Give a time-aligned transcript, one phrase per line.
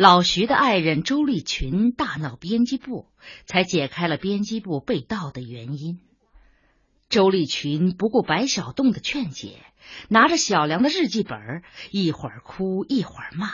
[0.00, 3.10] 老徐的爱人周丽群大闹编辑部，
[3.44, 6.00] 才解开了编辑部被盗的原因。
[7.10, 9.62] 周丽群不顾白小栋的劝解，
[10.08, 13.50] 拿着小梁的日记本，一会儿哭一会儿骂，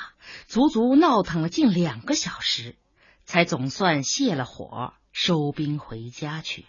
[0.46, 2.76] 足足闹腾了近两个小时，
[3.24, 6.64] 才总算泄了火，收兵回家去。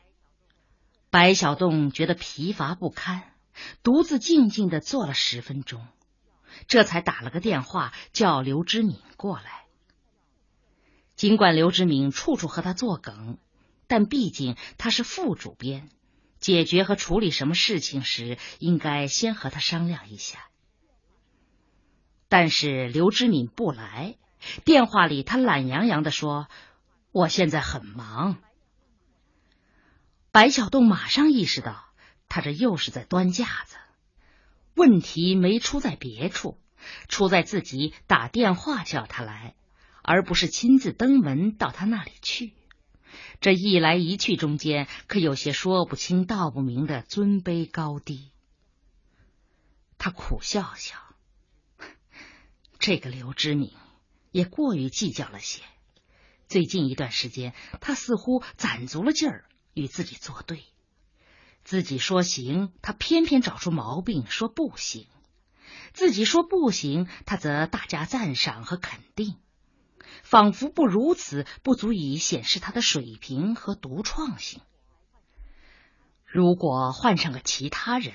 [1.12, 3.32] 白小栋觉得疲乏不堪，
[3.84, 5.86] 独自静静的坐了十分钟，
[6.68, 9.67] 这才打了个电话叫刘知敏过来。
[11.18, 13.40] 尽管刘知敏处处和他作梗，
[13.88, 15.90] 但毕竟他是副主编，
[16.40, 20.48] 解决和处理什么事情时，应该先和他商量一下。
[22.30, 24.16] 但是刘知敏不来，
[24.64, 26.50] 电话里他懒洋洋的说
[27.12, 28.38] ：“我现在很忙。”
[30.32, 31.86] 白小栋马上意识到，
[32.30, 33.76] 他这又是在端架子。
[34.76, 36.60] 问题没出在别处，
[37.08, 39.56] 出在自己打电话叫他来。
[40.08, 42.54] 而不是亲自登门到他那里去，
[43.42, 48.32] 这一来一去中间可有些说不清道不明的尊卑高低。
[49.98, 50.96] 他苦笑笑，
[52.80, 53.74] 这个刘知敏
[54.32, 55.62] 也过于计较了些。
[56.48, 59.44] 最近一段时间，他似乎攒足了劲儿
[59.74, 60.64] 与自己作对，
[61.66, 65.04] 自己说行，他偏偏找出毛病说不行；
[65.92, 69.36] 自己说不行，他则大加赞赏和肯定。
[70.24, 74.62] 仿佛不如此，不足以显示他的水平和独创性。
[76.26, 78.14] 如果换上个其他人，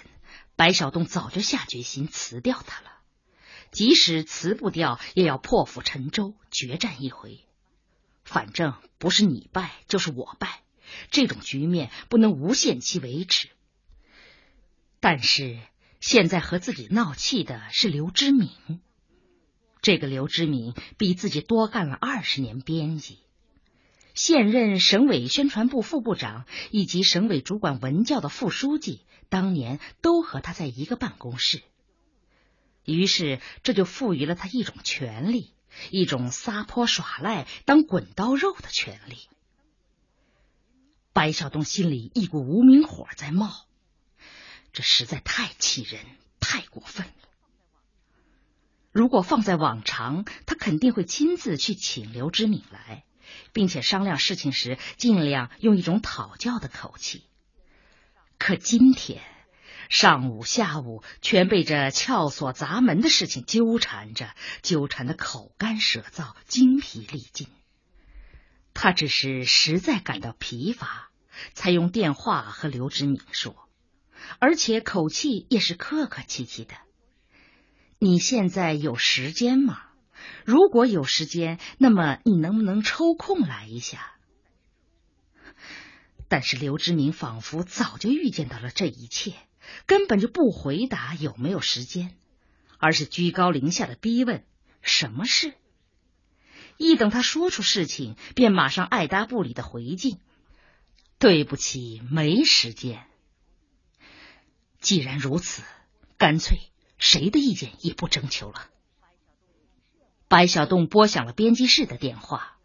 [0.57, 2.91] 白小栋早就下决心辞掉他了。
[3.71, 7.47] 即使辞不掉，也要破釜沉舟，决战一回。
[8.23, 10.63] 反正不是你败，就是我败，
[11.11, 13.49] 这种局面不能无限期维持。
[15.01, 15.59] 但是
[16.01, 18.51] 现在和自己闹气的是刘知明。
[19.83, 23.19] 这个刘知敏比自己多干了二十年编辑，
[24.15, 31.63] 现任省委宣传部副部长以及省委主管文教的副书记，当年都和他在一个办公室。
[32.85, 35.53] 于是这就赋予了他一种权利，
[35.91, 39.19] 一种撒泼耍赖、当滚刀肉的权利。
[41.13, 43.67] 白小东心里一股无名火在冒，
[44.73, 46.05] 这实在太气人，
[46.39, 47.13] 太过分了。
[48.93, 53.05] 如果放在往常，他肯定会亲自去请刘知敏来，
[53.55, 57.25] 并且商量事情时尽量用一种讨教的口气。
[58.39, 59.23] 可今天
[59.89, 67.49] 上午、下午全被这撬锁砸门的事情纠缠着，纠缠的口干舌燥、精疲力尽。
[68.75, 71.11] 他只是实在感到疲乏，
[71.55, 73.57] 才用电话和刘知敏说，
[74.39, 76.75] 而且口气也是客客气气的。
[78.03, 79.81] 你现在有时间吗？
[80.45, 84.17] 如果有时间，那么你能不能抽空来一下？
[86.27, 89.35] 但是刘志明仿佛早就预见到了这一切，
[89.87, 92.17] 根本就不回答有没有时间，
[92.79, 94.45] 而是居高临下的逼问
[94.81, 95.55] 什么事。
[96.79, 100.19] 一等他说出事情，便马上爱答不理的回敬
[101.21, 103.07] ：“对不起，没时间。”
[104.83, 105.63] 既然如此，
[106.19, 106.59] 干脆。
[107.03, 108.71] 谁的意见也不征求了。
[110.29, 112.57] 白小栋拨响了编辑室的电话，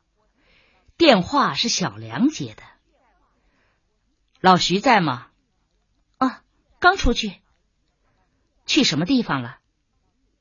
[0.95, 2.61] 电话是小梁接的。
[4.39, 5.31] 老徐在吗？
[6.19, 6.43] 啊，
[6.77, 7.41] 刚出去。
[8.67, 9.57] 去什么地方了？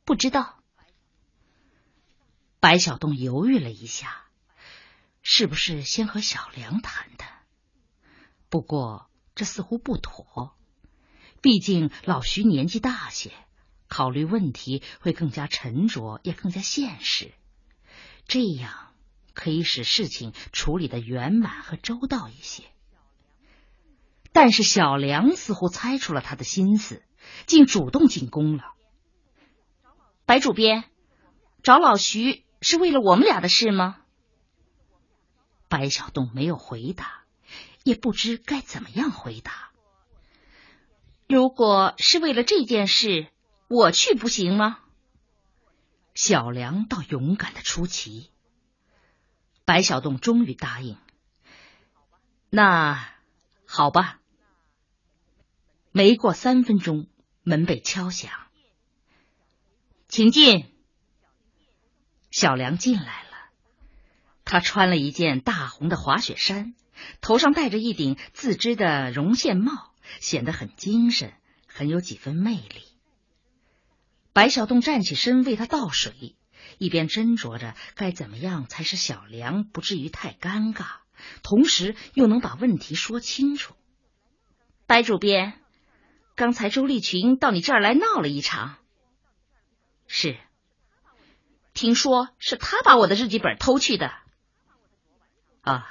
[0.04, 0.62] 不知道。
[2.60, 4.26] 白小栋犹豫了一下，
[5.22, 7.30] 是不是先和小梁谈谈？
[8.50, 10.54] 不过这似乎不妥，
[11.40, 13.32] 毕竟老徐年纪大些。
[13.88, 17.32] 考虑问题会更加沉着，也更加现实，
[18.26, 18.92] 这样
[19.32, 22.64] 可以使事情处理的圆满和周到一些。
[24.32, 27.02] 但是小梁似乎猜出了他的心思，
[27.46, 28.72] 竟主动进攻了。
[30.26, 30.84] 白主编，
[31.62, 33.98] 找老徐是为了我们俩的事吗？
[35.68, 37.22] 白小栋没有回答，
[37.84, 39.70] 也不知该怎么样回答。
[41.28, 43.28] 如果是为了这件事。
[43.68, 44.80] 我去不行吗？
[46.14, 48.30] 小梁倒勇敢的出奇。
[49.64, 50.96] 白小栋终于答应。
[52.48, 53.12] 那
[53.66, 54.20] 好吧。
[55.90, 57.08] 没过三分钟，
[57.42, 58.30] 门被敲响，
[60.08, 60.72] 请进。
[62.30, 63.50] 小梁进来了，
[64.44, 66.74] 他穿了一件大红的滑雪衫，
[67.20, 71.32] 头上戴着一顶自织的绒线帽，显得很精神，
[71.66, 72.95] 很有几分魅力。
[74.36, 76.36] 白小栋站起身为他倒水，
[76.76, 80.84] 一边斟酌着该怎么样才使小梁不至于太尴尬，
[81.42, 83.74] 同时又能把问题说清楚。
[84.86, 85.58] 白主编，
[86.34, 88.76] 刚才周丽群到你这儿来闹了一场。
[90.06, 90.36] 是，
[91.72, 94.12] 听说是他把我的日记本偷去的。
[95.62, 95.88] 啊，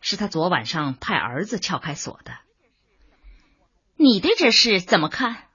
[0.00, 2.36] 是他昨晚上派儿子撬开锁的。
[3.94, 5.45] 你对这事怎么看？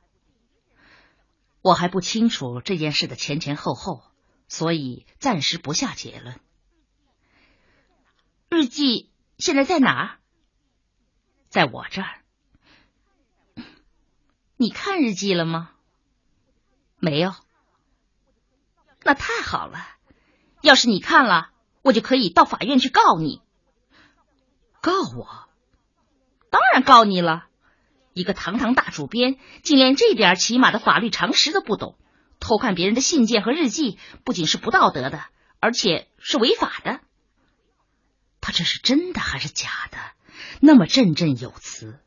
[1.61, 4.03] 我还不清楚这件事的前前后后，
[4.47, 6.39] 所以暂时不下结论。
[8.49, 10.19] 日记现在在哪儿？
[11.49, 12.21] 在我这儿。
[14.57, 15.71] 你看日记了吗？
[16.97, 17.33] 没有。
[19.03, 19.79] 那太好了。
[20.61, 23.41] 要是你看了，我就可以到法院去告你。
[24.81, 25.49] 告我？
[26.49, 27.47] 当然告你了。
[28.13, 31.97] 一个堂堂大主编，竟连这点起码的法律常识都不懂，
[32.39, 35.23] 偷看别人的信件和日记，不仅是不道德的，
[35.59, 36.99] 而且是违法的。
[38.41, 39.97] 他这是真的还是假的？
[40.59, 41.99] 那么振振有词，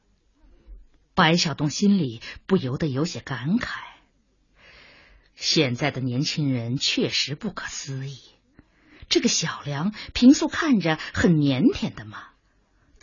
[1.15, 3.69] 白小东心里不由得有些感慨。
[5.35, 8.19] 现在的年轻人确实不可思议。
[9.09, 12.34] 这个小梁平素看着很腼腆的嘛。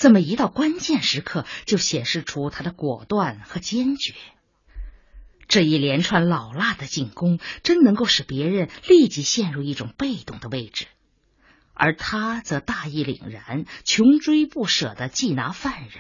[0.02, 4.16] 怎么一到关键时刻就显示出他的果断和坚决？
[5.48, 10.88] 这一连串老辣的进攻，真能够使别人立即陷入一种被动的位置，
[11.76, 15.92] 而他则大义凛然、穷追不舍的缉拿犯人。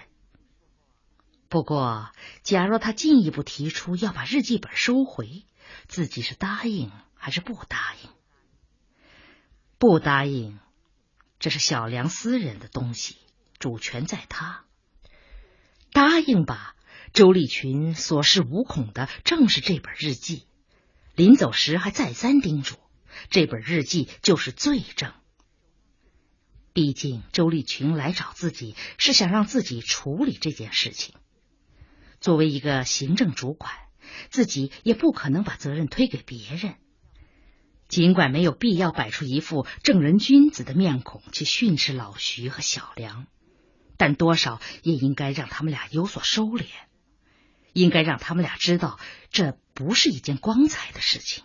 [1.47, 2.09] 不过，
[2.41, 5.43] 假若他进一步提出要把日记本收回，
[5.87, 8.09] 自己是答应还是不答应？
[9.77, 10.57] 不答应，
[11.37, 13.17] 这是小梁私人的东西。
[13.61, 14.65] 主权在他，
[15.93, 16.75] 答应吧。
[17.13, 20.47] 周立群所恃无恐的正是这本日记，
[21.13, 22.77] 临走时还再三叮嘱，
[23.29, 25.13] 这本日记就是罪证。
[26.73, 31.13] 毕竟周立群来找自己是想让自己处理这件事情，
[32.21, 33.73] 作为一个行政主管，
[34.29, 36.75] 自己也不可能把责任推给别人。
[37.89, 43.27] 尽管没有必要摆出一副正人君子的面孔去训斥老徐和小梁。
[44.01, 46.65] 但多少也应该让他们俩有所收敛，
[47.71, 48.99] 应该让他们俩知道
[49.29, 51.43] 这不是一件光彩的事情。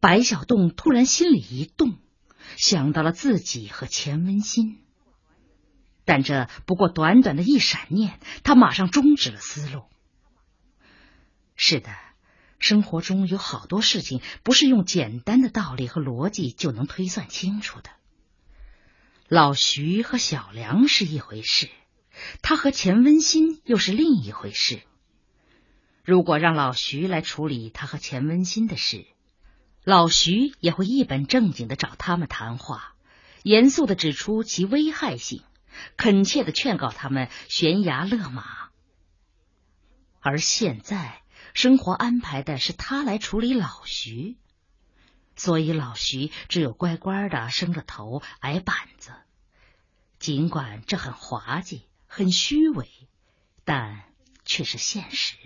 [0.00, 1.96] 白小洞突然心里一动，
[2.58, 4.84] 想到了自己和钱文新，
[6.04, 9.84] 但这不过短短的一闪念，他马上终止了思路。
[11.56, 11.90] 是的，
[12.58, 17.90] 生活中有好多事情不是用简单的道理和逻辑就能推算清楚的。
[19.30, 21.70] 老徐和小梁是一回事，
[22.42, 24.82] 他和钱温馨又是另一回事。
[26.02, 29.06] 如果让老徐来处理他和钱温馨的事，
[29.84, 32.96] 老徐也会一本正经的找他们谈话，
[33.44, 35.44] 严肃的指出其危害性，
[35.96, 38.44] 恳切的劝告他们悬崖勒马。
[40.18, 41.22] 而现在，
[41.54, 44.36] 生活安排的是他来处理老徐。
[45.36, 49.12] 所以老徐只有乖乖的伸着头挨板子，
[50.18, 52.90] 尽管这很滑稽、很虚伪，
[53.64, 54.04] 但
[54.44, 55.36] 却是现实。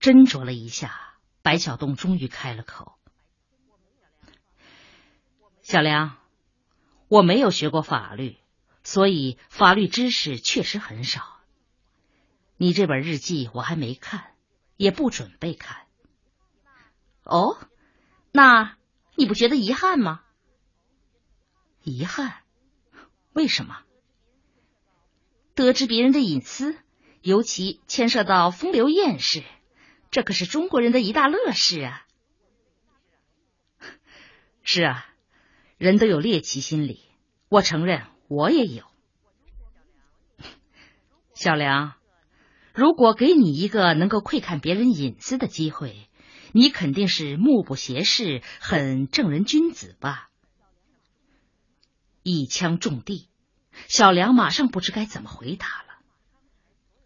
[0.00, 2.94] 斟酌了一下，白小东终于开了口
[5.62, 6.16] ：“小梁，
[7.08, 8.36] 我没有学过法律，
[8.82, 11.40] 所以法律知识确实很少。
[12.56, 14.34] 你这本日记我还没看，
[14.76, 15.81] 也不准备看。
[17.24, 17.58] 哦。”
[18.34, 18.78] 那
[19.14, 20.22] 你不觉得遗憾吗？
[21.82, 22.32] 遗憾？
[23.34, 23.80] 为什么？
[25.54, 26.78] 得知别人的隐私，
[27.20, 29.44] 尤其牵涉到风流艳事，
[30.10, 32.06] 这可是中国人的一大乐事啊！
[34.62, 35.06] 是啊，
[35.76, 37.02] 人都有猎奇心理，
[37.50, 38.84] 我承认我也有。
[41.34, 41.92] 小梁，
[42.72, 46.08] 如果给你一个能够窥看别人隐私的机会。
[46.52, 50.28] 你肯定是目不斜视，很正人君子吧？
[52.22, 53.28] 一枪中地，
[53.88, 55.98] 小梁马上不知该怎么回答了。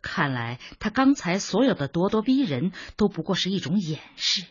[0.03, 4.45] 看来他刚才所有的咄咄逼人都不过是一种掩饰，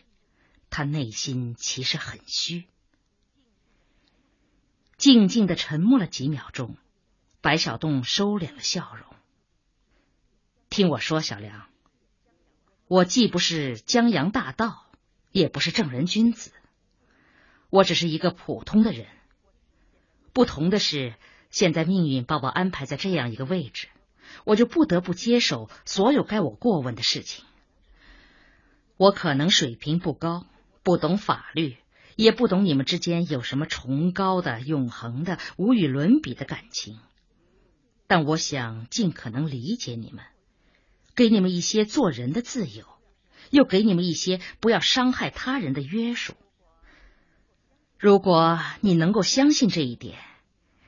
[0.70, 2.66] 他内心其实很虚。
[4.96, 6.76] 静静的沉默了几秒钟，
[7.42, 9.06] 白小洞收敛了笑容。
[10.68, 11.68] 听我说，小梁，
[12.88, 14.85] 我既不是江洋大盗。
[15.36, 16.50] 也不是正人君子，
[17.68, 19.06] 我只是一个普通的人。
[20.32, 21.14] 不同的是，
[21.50, 23.88] 现在命运把我安排在这样一个位置，
[24.44, 27.44] 我就不得不接手所有该我过问的事情。
[28.96, 30.46] 我可能水平不高，
[30.82, 31.76] 不懂法律，
[32.16, 36.98] 也不懂你们之间有什么崇高的、永恒的、无与伦比的感情。
[38.06, 40.24] 但我想尽可能理解你们，
[41.14, 42.86] 给你们一些做人的自由，
[43.50, 46.34] 又给你们一些不要伤害他人的约束。
[47.98, 50.18] 如果你能够相信这一点，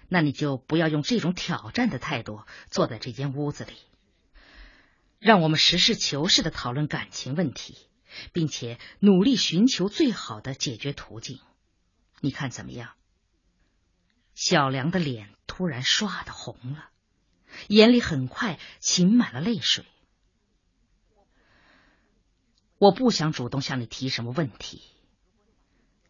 [0.09, 3.73] 那你就不要用这种挑战的态度坐在这间屋子里。
[5.19, 7.77] 让我们实事求是的讨论感情问题，
[8.33, 11.41] 并且努力寻求最好的解决途径。
[12.21, 12.91] 你看怎么样？
[14.35, 16.91] 小梁的脸突然唰的红了。
[17.69, 19.85] 眼里很快噙满了泪水。
[22.79, 24.83] 我不想主动向你提什么问题，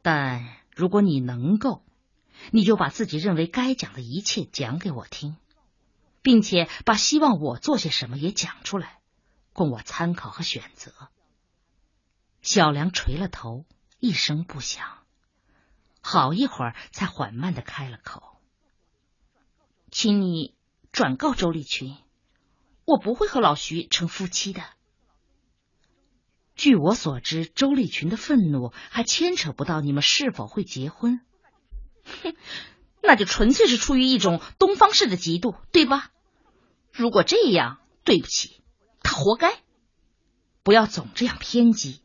[0.03, 1.83] 但如果你能够，
[2.51, 5.37] 你就把自己认为该讲的一切讲给我听，
[6.23, 9.01] 并且把希望我做些什么也讲出来，
[9.53, 10.93] 供我参考和选择。
[12.43, 13.65] 小梁垂了头，
[13.99, 14.87] 一声不响，
[16.01, 18.23] 好一会儿才缓慢的开了口
[19.91, 20.57] ：“请你。”
[20.91, 21.99] 转告周丽群，
[22.87, 24.65] 我不会和老徐成夫妻的。
[26.59, 31.21] 据我所知，周丽群的愤怒还牵扯不到你们是否会结婚。
[32.05, 32.35] 哼，
[33.01, 36.11] 那就纯粹是出于一种东方式的嫉妒，对吧？
[36.93, 38.61] 如果这样，对不起，
[39.03, 39.57] 他活该。
[40.65, 42.03] 不要总这样偏激。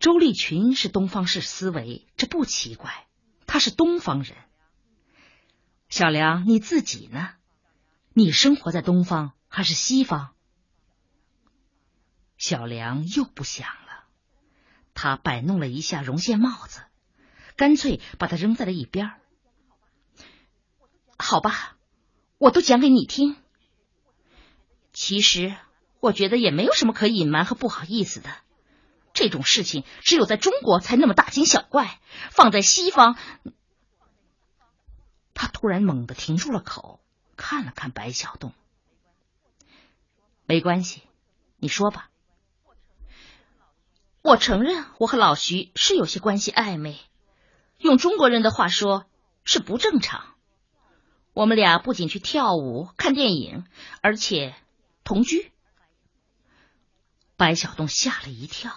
[0.00, 3.06] 周丽群是东方式思维，这不奇怪，
[3.46, 4.36] 他是东方人。
[5.88, 7.28] 小梁，你自己呢？
[8.12, 10.34] 你生活在东方还是西方？
[12.42, 14.02] 小梁又不想了，
[14.94, 16.82] 他摆弄了一下绒线帽子，
[17.54, 19.12] 干脆把它扔在了一边。
[21.16, 21.76] 好吧，
[22.38, 23.36] 我都讲给你听。
[24.92, 25.54] 其实
[26.00, 28.28] 我觉得也没有什么可隐瞒和不好意思的。
[29.12, 32.00] 这种事情只有在中国才那么大惊小怪，
[32.32, 33.16] 放在西方……
[35.32, 36.98] 他突然猛地停住了口。
[37.36, 38.52] 看了看白小洞，
[40.44, 41.02] 没关系，
[41.58, 42.08] 你说吧。
[44.22, 46.96] 我承认我和老徐是有些关系暧昧，
[47.78, 49.04] 用中国人的话说
[49.42, 50.34] 是不正常。
[51.32, 53.64] 我们俩不仅去跳舞、看电影，
[54.00, 54.54] 而且
[55.02, 55.50] 同居。
[57.36, 58.72] 白小东吓了一跳，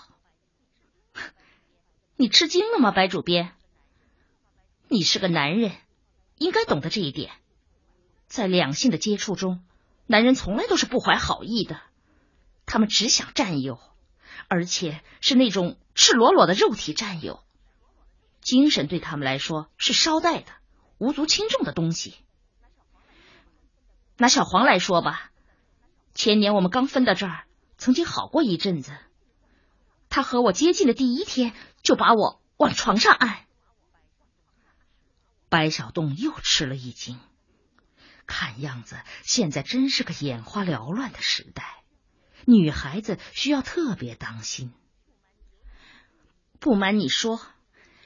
[2.15, 2.89] 你吃惊了吗？
[2.89, 3.53] 白主编，
[4.87, 5.73] 你是个男人，
[6.39, 7.31] 应该懂得这一点。
[8.25, 9.63] 在两性的接触中，
[10.07, 11.79] 男人从来都是不怀好意的，
[12.65, 13.79] 他们只想占有，
[14.47, 17.43] 而且是那种赤裸裸的肉体占有。
[18.41, 20.51] 精神对他们来说是捎带的、
[20.97, 22.15] 无足轻重的东西。
[24.17, 25.31] 拿小黄来说吧，
[26.13, 27.45] 前年我们刚分到这儿，
[27.77, 28.95] 曾经好过一阵子。
[30.09, 33.45] 他和我接近的第一天，就把我往床上按。
[35.49, 37.19] 白小洞又吃了一惊。
[38.27, 41.83] 看样子，现在真是个眼花缭乱的时代，
[42.45, 44.71] 女孩子需要特别当心。
[46.59, 47.41] 不瞒你说，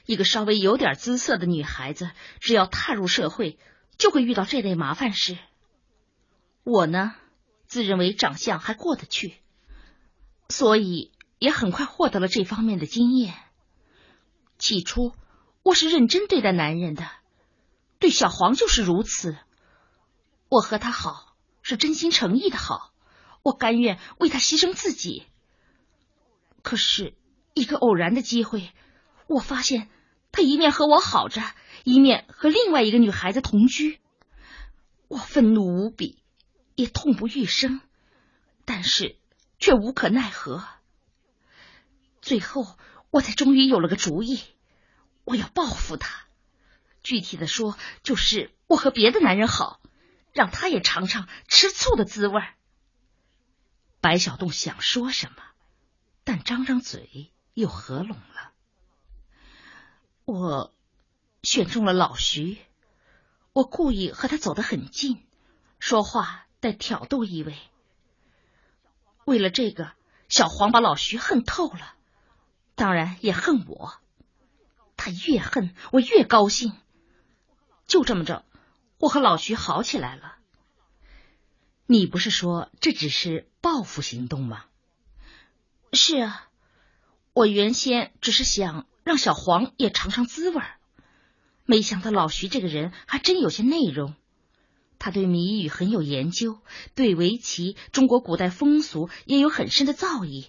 [0.06, 3.58] 一个稍微有点姿色的女孩子，只要踏入社会，
[3.96, 5.38] 就会遇到这类麻烦事。
[6.64, 7.14] 我呢，
[7.66, 9.36] 自认为长相还过得去，
[10.48, 13.34] 所以也很快获得了这方面的经验。
[14.58, 15.14] 起初，
[15.62, 17.08] 我是认真对待男人的，
[17.98, 19.38] 对小黄就是如此。
[20.50, 22.89] 我和他好是真心诚意的好，
[23.42, 25.24] 我甘愿为他牺牲自己。
[26.62, 27.14] 可是，
[27.54, 28.70] 一个偶然的机会，
[29.26, 29.88] 我发现
[30.32, 31.42] 他一面和我好着，
[31.84, 33.98] 一面和另外一个女孩子同居。
[35.08, 36.22] 我愤怒无比，
[36.74, 37.80] 也痛不欲生，
[38.64, 39.16] 但是
[39.58, 40.64] 却无可奈何。
[42.20, 42.76] 最后，
[43.10, 44.40] 我才终于有了个主意，
[45.24, 46.26] 我要报复他。
[47.02, 49.80] 具体的说，就是我和别的男人好。
[50.32, 52.40] 让他也尝尝吃醋的滋味。
[54.00, 55.42] 白小洞想说什么，
[56.24, 58.52] 但张张嘴又合拢了。
[60.24, 60.74] 我
[61.42, 62.58] 选中了老徐，
[63.52, 65.26] 我故意和他走得很近，
[65.78, 67.58] 说话带挑逗意味。
[69.26, 69.92] 为了这个，
[70.28, 71.94] 小黄把老徐恨透了，
[72.74, 73.94] 当然也恨我。
[74.96, 76.74] 他越恨我越高兴，
[77.86, 78.44] 就这么着。
[78.98, 80.36] 我和老徐好起来了。
[81.92, 84.64] 你不是说这只是报复行动吗？
[85.92, 86.48] 是啊，
[87.32, 90.78] 我原先只是想让小黄也尝尝滋味儿，
[91.64, 94.14] 没想到老徐这个人还真有些内容。
[95.00, 96.60] 他对谜语很有研究，
[96.94, 100.46] 对围棋、中国古代风俗也有很深的造诣。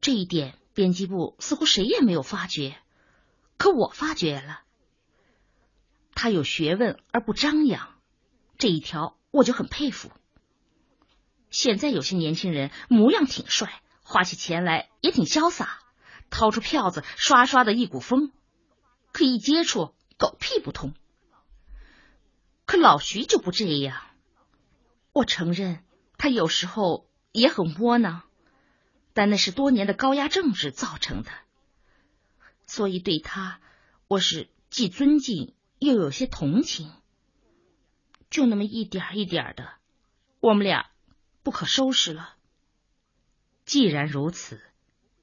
[0.00, 2.76] 这一点编辑部似乎谁也没有发觉，
[3.56, 4.62] 可我发觉了。
[6.12, 7.94] 他有学问而不张扬，
[8.58, 10.10] 这一条我就很佩服。
[11.50, 15.80] 现在有些年轻人模样挺帅，花起钱来也挺潇洒，
[16.30, 18.32] 掏出票子刷刷的一股风，
[19.12, 20.94] 可一接触狗屁不通。
[22.64, 24.00] 可老徐就不这样，
[25.12, 25.84] 我承认
[26.16, 28.22] 他有时候也很窝囊，
[29.12, 31.30] 但那是多年的高压政治造成的，
[32.66, 33.60] 所以对他
[34.08, 35.54] 我是既尊敬。
[35.82, 36.92] 又有些同情，
[38.28, 39.66] 就那么一点一点的，
[40.38, 40.90] 我们俩
[41.42, 42.36] 不可收拾了。
[43.64, 44.60] 既然如此，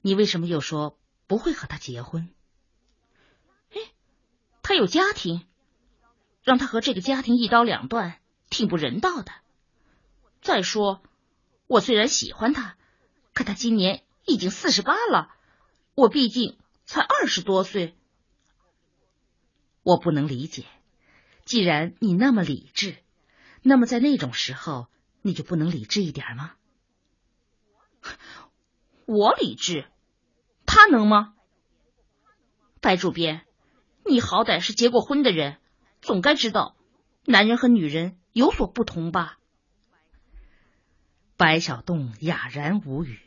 [0.00, 2.30] 你为什么又说不会和他结婚？
[3.72, 3.80] 哎，
[4.62, 5.46] 他有家庭，
[6.42, 9.32] 让他和这个家庭一刀两断，挺不人道的。
[10.40, 11.02] 再说，
[11.66, 12.76] 我虽然喜欢他，
[13.34, 15.34] 可他今年已经四十八了，
[15.94, 17.94] 我毕竟才二十多岁。
[19.82, 20.64] 我不能理解，
[21.44, 22.96] 既然你那么理智，
[23.62, 24.86] 那么在那种时候，
[25.28, 26.54] 你就不能理智一点吗？
[29.04, 29.84] 我理智，
[30.64, 31.34] 他能吗？
[32.80, 33.44] 白主编，
[34.06, 35.58] 你好歹是结过婚的人，
[36.00, 36.76] 总该知道
[37.26, 39.38] 男人和女人有所不同吧？
[41.36, 43.20] 白小栋哑然无语。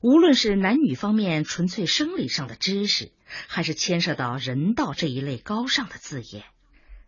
[0.00, 3.12] 无论是男女方面纯粹生理上的知识，
[3.46, 6.44] 还是牵涉到人道这一类高尚的字眼，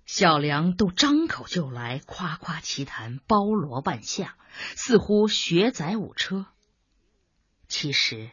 [0.09, 4.39] 小梁都张口就来，夸夸其谈，包罗万象，
[4.75, 6.47] 似乎学载五车。
[7.69, 8.31] 其实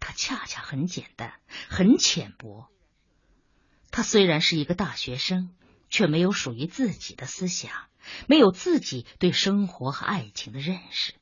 [0.00, 1.38] 他恰恰很简单，
[1.68, 2.68] 很浅薄。
[3.92, 5.54] 他虽然是一个大学生，
[5.88, 7.70] 却没有属于自己的思想，
[8.26, 11.14] 没有自己对生活和爱情的认识。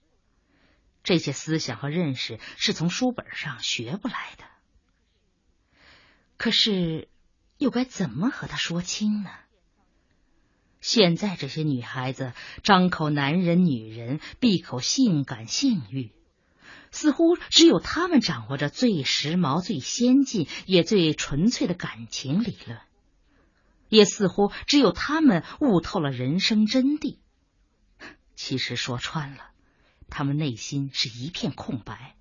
[1.03, 4.45] 这些思想和认识是从书本上学不来的，
[6.39, 7.11] 可是
[7.59, 9.31] 又该怎么和他说清呢？
[10.81, 16.11] 现在这些女孩子张口男人女人，闭口性感性欲，
[16.91, 22.79] 似乎只有她们掌握着最时髦、最先进也最纯粹的感情理论，
[23.89, 27.19] 也似乎只有她们悟透了人生真谛。
[28.35, 29.51] 其实说穿了。
[30.13, 32.17] 他们内心是一片空白，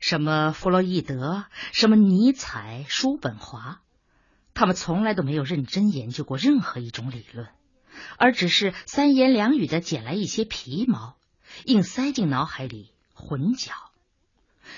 [0.00, 3.82] 什么弗洛伊德，什么尼采、叔本华，
[4.54, 7.48] 他们从来都没有认真研究过任何一种理论，
[8.18, 11.16] 而只是三言两语的捡来一些皮毛，
[11.64, 13.72] 硬塞进脑海里混搅，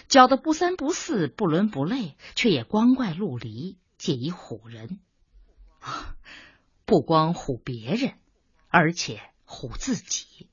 [0.08, 5.00] 搅得不三不四、不伦不类，却也光怪陆离，借以唬人。
[6.84, 8.14] 不光唬别人，
[8.68, 10.48] 而且唬自己。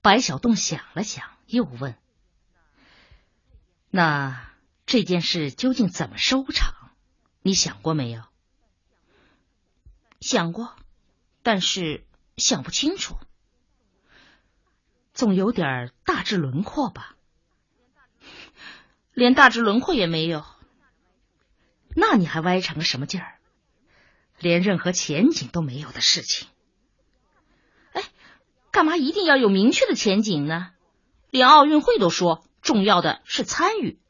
[0.00, 1.96] 白小洞想了想，又问
[3.90, 4.50] ：“那
[4.84, 6.74] 这件事究竟怎么收场？
[7.42, 8.22] 你想过没有？”
[10.20, 10.74] 想过，
[11.42, 12.04] 但是
[12.36, 13.16] 想不清楚。
[15.12, 17.16] 总有点大致轮廓吧？
[19.12, 20.44] 连大致轮廓也没有。
[21.94, 23.38] 那你还歪成个什么劲儿？
[24.38, 26.48] 连任何前景都没有的事情。
[28.70, 30.70] 干嘛一定要有明确的前景呢？
[31.28, 34.00] 连奥运会都说重要的是参与，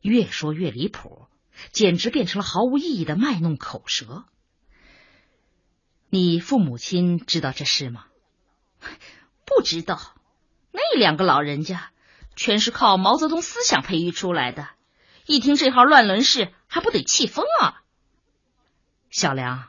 [0.00, 1.26] 越说越离谱，
[1.72, 4.24] 简直变成了毫无意义的卖弄口舌。
[6.08, 8.06] 你父母亲知道这事吗？
[9.44, 10.14] 不知道。
[10.72, 11.90] 那两个老人家
[12.34, 14.68] 全是靠毛泽东思想培育出来的，
[15.26, 17.82] 一听这号乱伦事，还不得气疯啊！
[19.10, 19.68] 小梁。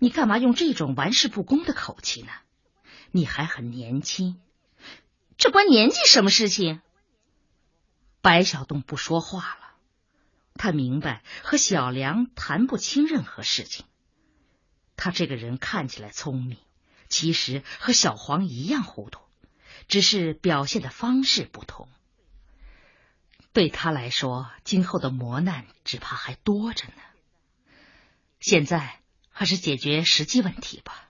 [0.00, 2.32] 你干嘛用这种玩世不恭的口气呢？
[3.10, 4.38] 你还很年轻，
[5.38, 6.82] 这关年纪什么事情？
[8.20, 9.76] 白小东不说话了，
[10.54, 13.86] 他明白和小梁谈不清任何事情。
[14.96, 16.58] 他这个人看起来聪明，
[17.08, 19.20] 其实和小黄一样糊涂，
[19.88, 21.88] 只是表现的方式不同。
[23.52, 27.02] 对他来说，今后的磨难只怕还多着呢。
[28.40, 29.00] 现在。
[29.36, 31.08] 还是解决实际问题吧，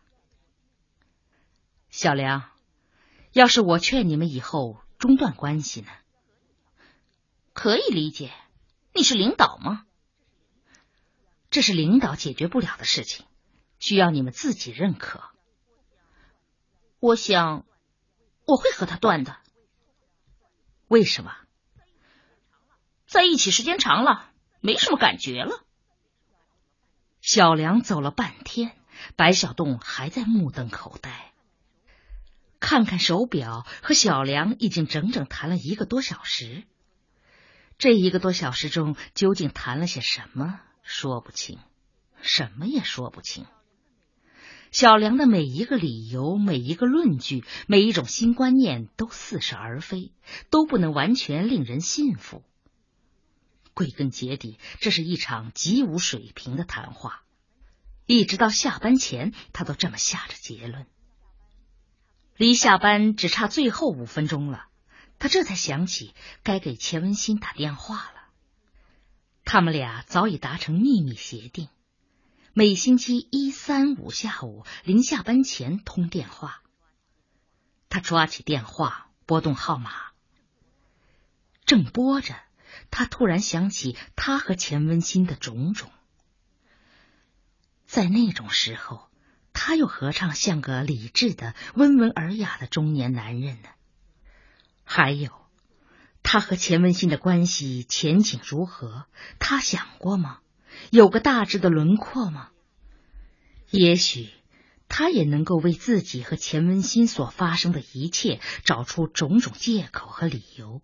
[1.91, 2.51] 小梁。
[3.33, 5.89] 要是我劝你们以后中断关系呢？
[7.53, 8.33] 可以理解，
[8.95, 9.85] 你是领导吗？
[11.51, 13.27] 这是领导解决不了的事情，
[13.79, 15.23] 需要你们自己认可。
[17.01, 17.67] 我想
[18.47, 19.37] 我会和他断的。
[20.89, 21.35] 为什么？
[23.07, 25.65] 在一起时间长了，没什么感觉了。
[27.21, 28.77] 小梁走了半天，
[29.17, 31.33] 白小洞还在目瞪口呆。
[32.61, 36.65] 看看手表，和小梁已经整整谈了一个多小时。
[37.77, 41.59] 这一个多小时中，究竟谈了些什么，说不清，
[42.23, 43.47] 什么也说不清。
[44.75, 50.11] 小梁的每一个理由、每一个论据、每一种新观念，都似是而非，
[50.51, 52.43] 都不能完全令人信服。
[53.73, 57.23] 归根结底，这是一场极无水平的谈话。
[58.07, 60.87] 一直到下班前，他都这么下着结论。
[62.37, 64.65] 离下班只差最后五分钟了，
[65.21, 68.25] 他这才想起该给钱文新打电话了。
[69.45, 71.69] 他们俩早已达成秘密协定，
[72.57, 76.63] 每星期一、三、五下午临下班前通电话。
[77.89, 79.91] 他抓起电话，拨动号码，
[81.67, 82.37] 正拨着。
[82.93, 85.91] 他突然想起他和钱文新的种种，
[87.87, 89.11] 在那种时候，
[89.53, 93.69] 他又何尝像个理智的、温文尔雅的中年男人呢？
[94.85, 95.33] 还有，
[96.23, 99.07] 他和钱文新的关系前景如何？
[99.41, 100.39] 他想过吗？
[100.91, 102.51] 有个大致的轮廓吗？
[103.71, 104.29] 也许
[104.89, 110.81] 他也能够为自己和钱文新所发生的一切找出种种借口和理由。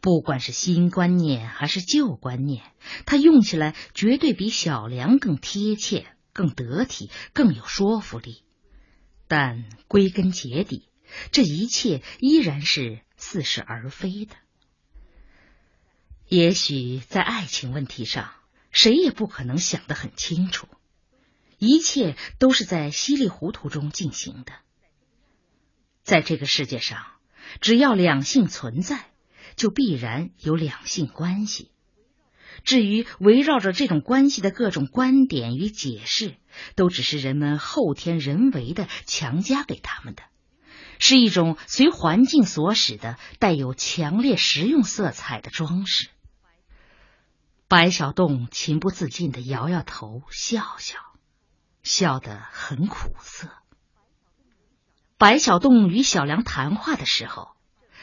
[0.00, 2.62] 不管是新观念还是旧观念，
[3.04, 8.42] 他用起来绝对比小梁更贴切、更得体、更有说服力。
[9.28, 10.88] 但归根结底，
[11.30, 14.34] 这一切依然是似是而非的。
[16.28, 18.32] 也许在爱情问题上，
[18.70, 20.66] 谁也不可能想得很清楚，
[21.58, 24.52] 一切都是在稀里糊涂中进行的。
[26.02, 27.04] 在这个世界上，
[27.60, 29.06] 只要两性存在。
[29.56, 31.70] 就必然有两性关系。
[32.64, 36.36] 至于围绕着这种关系的各种观点与解释，
[36.76, 40.22] 都只是人们后天人为的强加给他们的，
[40.98, 46.08] 是一种随环境所使的带有强烈实用色彩的装饰。
[47.70, 50.98] 白小洞情不自禁的摇摇头，笑笑，
[51.84, 53.48] 笑得很苦涩。
[55.16, 57.52] 白小洞与小梁谈话的时候。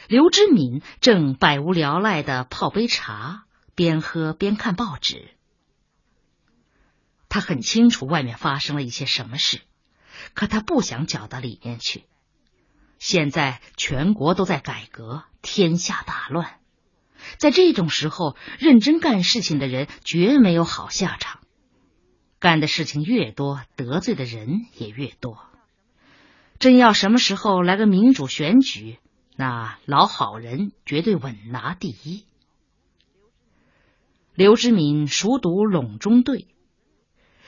[0.06, 5.36] 刘知敏正百无聊赖的泡杯茶，边喝边看报纸。
[7.28, 9.60] 他很清楚外面发生了一些什么事，
[10.32, 12.06] 可他不想搅到里面去。
[12.98, 16.58] 现在全国都在改革，天下大乱，
[17.36, 21.40] 在这种时候，认真干事情的人绝没有好下场。
[22.38, 25.38] 干的事情越多，得罪的人也越多。
[26.58, 28.98] 真要什么时候来个民主选举？
[29.36, 32.24] 那老好人绝对稳拿第一。
[34.34, 36.38] 刘知敏熟读《隆中对》，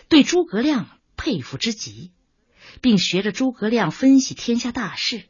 [0.09, 2.13] 对诸葛亮佩服之极，
[2.81, 5.25] 并学着诸葛亮分析天下大事。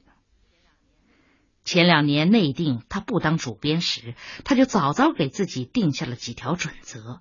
[1.64, 7.20] 前两年内定他不当主编时，他就早早给自己定下了几条准则，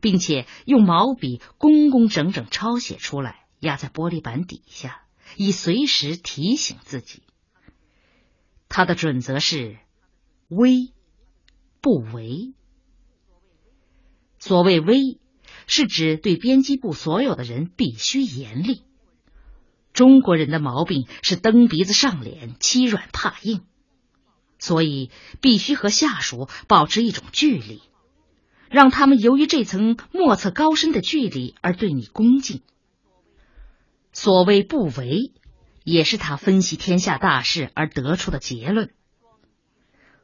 [0.00, 5.02] 并且用毛笔工工整整抄写出来，压在玻璃板底下，
[5.36, 7.22] 以随时提醒自己。
[8.68, 9.78] 他的准则是：
[10.48, 10.92] 微
[11.80, 12.52] 不为。
[14.38, 15.18] 所谓微，
[15.66, 18.82] 是指对编辑部所有的人必须严厉。
[19.92, 23.64] 中国人的毛病是蹬鼻子上脸、欺软怕硬，
[24.58, 27.82] 所以必须和下属保持一种距离，
[28.70, 32.62] 让他们由于这层莫测高深的距离而对你恭敬。
[34.12, 35.32] 所谓不为。
[35.88, 38.90] 也是他分析天下大事而得出的结论。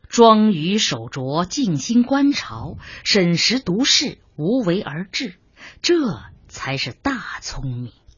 [0.09, 5.37] 庄于守拙，静心观朝，审时度势，无为而治，
[5.81, 7.92] 这才是大聪明。